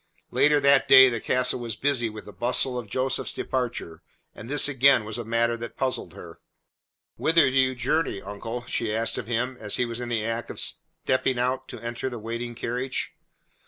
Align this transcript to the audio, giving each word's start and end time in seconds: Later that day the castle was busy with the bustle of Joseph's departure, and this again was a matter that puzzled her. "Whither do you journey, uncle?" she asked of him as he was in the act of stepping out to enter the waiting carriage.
Later 0.31 0.59
that 0.59 0.87
day 0.87 1.09
the 1.09 1.19
castle 1.21 1.59
was 1.59 1.75
busy 1.75 2.09
with 2.09 2.25
the 2.25 2.33
bustle 2.33 2.75
of 2.79 2.89
Joseph's 2.89 3.35
departure, 3.35 4.01
and 4.33 4.49
this 4.49 4.67
again 4.67 5.05
was 5.05 5.19
a 5.19 5.23
matter 5.23 5.55
that 5.57 5.77
puzzled 5.77 6.13
her. 6.13 6.39
"Whither 7.17 7.51
do 7.51 7.55
you 7.55 7.75
journey, 7.75 8.19
uncle?" 8.19 8.65
she 8.67 8.91
asked 8.95 9.19
of 9.19 9.27
him 9.27 9.57
as 9.59 9.75
he 9.75 9.85
was 9.85 9.99
in 9.99 10.09
the 10.09 10.25
act 10.25 10.49
of 10.49 10.59
stepping 10.59 11.37
out 11.37 11.67
to 11.67 11.79
enter 11.81 12.09
the 12.09 12.17
waiting 12.17 12.55
carriage. 12.55 13.11